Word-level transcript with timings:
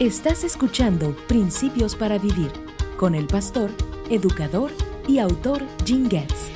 Estás 0.00 0.44
escuchando 0.44 1.14
Principios 1.28 1.94
para 1.94 2.16
Vivir 2.16 2.50
con 2.96 3.14
el 3.14 3.26
pastor, 3.26 3.70
educador 4.08 4.70
y 5.06 5.18
autor 5.18 5.62
Jim 5.84 6.08
Getz. 6.08 6.50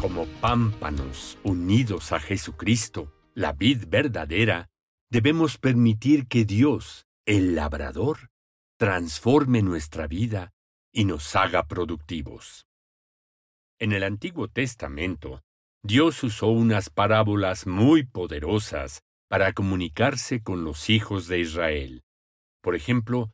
Como 0.00 0.26
pámpanos 0.40 1.38
unidos 1.44 2.10
a 2.10 2.18
Jesucristo, 2.18 3.14
la 3.34 3.52
vid 3.52 3.84
verdadera, 3.86 4.66
debemos 5.08 5.58
permitir 5.58 6.26
que 6.26 6.44
Dios, 6.44 7.06
el 7.24 7.54
labrador, 7.54 8.30
transforme 8.78 9.62
nuestra 9.62 10.08
vida 10.08 10.50
y 10.92 11.04
nos 11.04 11.36
haga 11.36 11.68
productivos. 11.68 12.66
En 13.78 13.92
el 13.92 14.02
Antiguo 14.02 14.48
Testamento, 14.48 15.44
Dios 15.84 16.24
usó 16.24 16.48
unas 16.48 16.90
parábolas 16.90 17.68
muy 17.68 18.02
poderosas 18.02 19.04
para 19.28 19.52
comunicarse 19.52 20.42
con 20.42 20.64
los 20.64 20.90
hijos 20.90 21.28
de 21.28 21.38
Israel. 21.38 22.02
Por 22.60 22.74
ejemplo, 22.74 23.30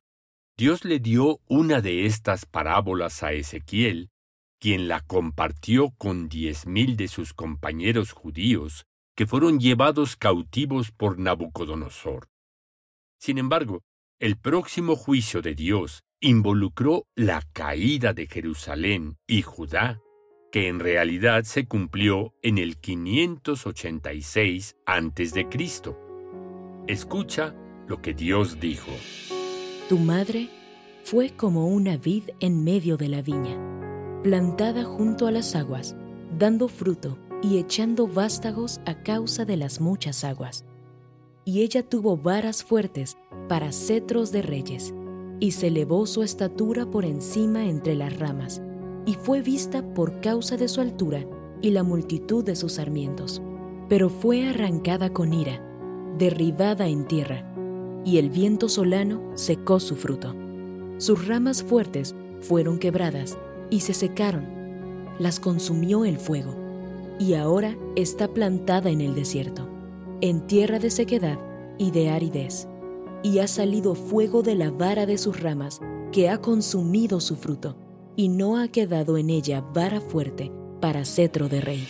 Dios 0.57 0.85
le 0.85 1.01
dio 1.01 1.41
una 1.49 1.81
de 1.81 2.07
estas 2.07 2.47
parábolas 2.47 3.23
a 3.23 3.33
Ezequiel, 3.33 4.11
quien 4.61 4.89
la 4.89 5.01
compartió 5.01 5.91
con 5.99 6.29
diez 6.29 6.67
mil 6.67 6.97
de 6.97 7.09
sus 7.09 7.35
compañeros 7.35 8.13
judíos 8.13 8.87
que 9.17 9.27
fueron 9.27 9.61
llevados 9.61 10.17
cautivos 10.17 10.91
por 10.91 11.19
Nabucodonosor. 11.19 12.29
Sin 13.19 13.39
embargo, 13.39 13.83
el 14.19 14.37
próximo 14.37 14.97
juicio 14.97 15.43
de 15.43 15.55
Dios 15.55 16.03
involucró 16.21 17.07
la 17.15 17.43
caída 17.53 18.13
de 18.13 18.27
Jerusalén 18.27 19.19
y 19.27 19.43
Judá, 19.43 20.01
que 20.51 20.69
en 20.69 20.81
realidad 20.81 21.45
se 21.45 21.67
cumplió 21.67 22.35
en 22.43 22.59
el 22.59 22.79
586 22.79 24.77
a.C. 24.87 25.49
Escucha 26.87 27.55
lo 27.87 28.01
que 28.01 28.15
Dios 28.15 28.61
dijo. 28.61 28.91
Tu 29.89 29.99
madre 29.99 30.49
fue 31.05 31.31
como 31.31 31.69
una 31.69 31.97
vid 31.97 32.31
en 32.41 32.65
medio 32.65 32.97
de 32.97 33.09
la 33.09 33.23
viña, 33.23 33.59
plantada 34.23 34.85
junto 34.85 35.27
a 35.27 35.31
las 35.31 35.55
aguas, 35.55 35.95
dando 36.39 36.69
fruto 36.69 37.19
y 37.43 37.59
echando 37.59 38.07
vástagos 38.07 38.81
a 38.87 39.03
causa 39.03 39.45
de 39.45 39.59
las 39.59 39.81
muchas 39.81 40.25
aguas. 40.25 40.65
Y 41.45 41.61
ella 41.61 41.87
tuvo 41.87 42.17
varas 42.17 42.65
fuertes 42.65 43.19
para 43.49 43.71
cetros 43.71 44.33
de 44.33 44.41
reyes, 44.41 44.95
y 45.41 45.51
se 45.51 45.67
elevó 45.67 46.07
su 46.07 46.23
estatura 46.23 46.87
por 46.91 47.05
encima 47.05 47.67
entre 47.67 47.95
las 47.95 48.19
ramas, 48.19 48.63
y 49.05 49.15
fue 49.15 49.43
vista 49.43 49.83
por 49.93 50.21
causa 50.21 50.57
de 50.57 50.69
su 50.69 50.81
altura 50.81 51.27
y 51.61 51.71
la 51.71 51.83
multitud 51.83 52.43
de 52.43 52.57
sus 52.57 52.75
sarmientos. 52.75 53.43
Pero 53.91 54.09
fue 54.09 54.49
arrancada 54.49 55.13
con 55.13 55.35
ira, 55.35 55.61
derribada 56.17 56.89
en 56.89 57.07
tierra, 57.07 57.54
y 58.05 58.19
el 58.19 58.31
viento 58.31 58.69
solano 58.69 59.21
secó 59.35 59.81
su 59.81 59.97
fruto. 59.97 60.35
Sus 60.99 61.27
ramas 61.27 61.63
fuertes 61.63 62.15
fueron 62.41 62.79
quebradas 62.79 63.37
y 63.71 63.81
se 63.81 63.95
secaron. 63.95 64.47
Las 65.19 65.41
consumió 65.41 66.05
el 66.05 66.19
fuego, 66.19 66.55
y 67.19 67.35
ahora 67.35 67.77
está 67.97 68.29
plantada 68.29 68.91
en 68.91 69.01
el 69.01 69.15
desierto, 69.15 69.69
en 70.21 70.47
tierra 70.47 70.79
de 70.79 70.91
sequedad 70.91 71.39
y 71.79 71.91
de 71.91 72.11
aridez. 72.11 72.69
Y 73.23 73.39
ha 73.39 73.47
salido 73.47 73.95
fuego 73.95 74.43
de 74.43 74.55
la 74.55 74.71
vara 74.71 75.07
de 75.07 75.19
sus 75.19 75.41
ramas, 75.41 75.81
que 76.13 76.29
ha 76.29 76.39
consumido 76.39 77.21
su 77.21 77.37
fruto, 77.37 77.77
y 78.17 78.29
no 78.29 78.59
ha 78.59 78.69
quedado 78.69 79.17
en 79.17 79.31
ella 79.31 79.61
vara 79.61 80.01
fuerte 80.01 80.53
para 80.81 81.05
cetro 81.05 81.49
de 81.49 81.61
rey. 81.61 81.89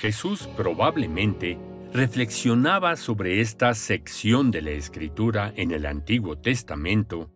Jesús 0.00 0.48
probablemente 0.56 1.58
reflexionaba 1.92 2.96
sobre 2.96 3.42
esta 3.42 3.74
sección 3.74 4.50
de 4.50 4.62
la 4.62 4.70
Escritura 4.70 5.52
en 5.56 5.72
el 5.72 5.84
Antiguo 5.84 6.38
Testamento 6.38 7.30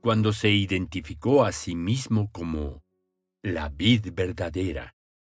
cuando 0.00 0.32
se 0.32 0.50
identificó 0.50 1.44
a 1.44 1.52
sí 1.52 1.76
mismo 1.76 2.28
como 2.32 2.82
la 3.40 3.68
vid 3.68 4.08
verdadera 4.12 4.96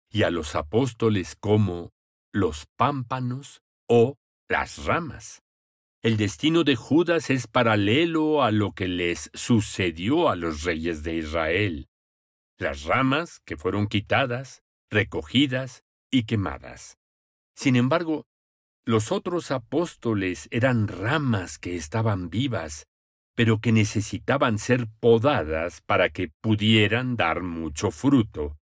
y 0.10 0.24
a 0.24 0.30
los 0.30 0.56
apóstoles 0.56 1.36
como 1.36 1.92
los 2.32 2.66
pámpanos 2.78 3.62
o 3.90 4.16
las 4.48 4.86
ramas. 4.86 5.42
El 6.02 6.16
destino 6.16 6.64
de 6.64 6.78
Judas 6.78 7.30
es 7.30 7.48
paralelo 7.48 8.42
a 8.42 8.52
lo 8.52 8.72
que 8.72 8.88
les 8.88 9.30
sucedió 9.34 10.30
a 10.30 10.38
los 10.38 10.64
reyes 10.64 11.04
de 11.04 11.18
Israel. 11.18 11.90
Las 12.58 12.84
ramas 12.84 13.42
que 13.44 13.58
fueron 13.58 13.88
quitadas, 13.88 14.64
recogidas 14.90 15.84
y 16.10 16.24
quemadas. 16.24 16.98
Sin 17.56 17.76
embargo, 17.76 18.26
los 18.86 19.12
otros 19.12 19.50
apóstoles 19.50 20.48
eran 20.52 20.88
ramas 20.88 21.58
que 21.58 21.76
estaban 21.76 22.30
vivas, 22.30 22.86
pero 23.36 23.60
que 23.60 23.72
necesitaban 23.72 24.60
ser 24.60 24.88
podadas 25.00 25.82
para 25.82 26.10
que 26.10 26.30
pudieran 26.42 27.16
dar 27.16 27.42
mucho 27.42 27.90
fruto 27.90 28.58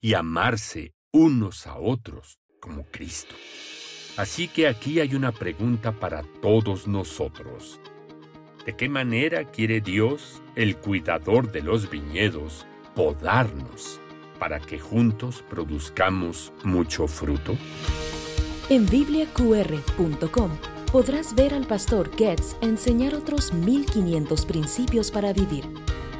y 0.00 0.14
amarse 0.14 0.94
unos 1.12 1.66
a 1.66 1.76
otros 1.76 2.38
como 2.58 2.84
Cristo. 2.86 3.34
Así 4.16 4.48
que 4.48 4.66
aquí 4.66 4.98
hay 5.00 5.14
una 5.14 5.30
pregunta 5.30 5.92
para 5.92 6.22
todos 6.40 6.88
nosotros. 6.88 7.78
¿De 8.64 8.74
qué 8.74 8.88
manera 8.88 9.44
quiere 9.50 9.82
Dios, 9.82 10.42
el 10.56 10.78
cuidador 10.78 11.52
de 11.52 11.62
los 11.62 11.90
viñedos, 11.90 12.66
podarnos 12.94 14.00
para 14.38 14.58
que 14.58 14.78
juntos 14.78 15.44
produzcamos 15.48 16.52
mucho 16.64 17.06
fruto? 17.06 17.56
En 18.68 18.84
bibliaqr.com 18.84 20.50
podrás 20.90 21.36
ver 21.36 21.54
al 21.54 21.68
pastor 21.68 22.10
Getz 22.16 22.56
enseñar 22.60 23.14
otros 23.14 23.52
1500 23.52 24.44
principios 24.44 25.12
para 25.12 25.32
vivir. 25.32 25.64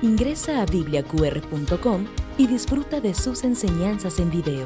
Ingresa 0.01 0.63
a 0.63 0.67
bibliaqr.com 0.67 2.07
y 2.39 2.47
disfruta 2.47 3.01
de 3.01 3.15
sus 3.15 3.43
enseñanzas 3.43 4.21
en 4.21 4.31
video. 4.31 4.65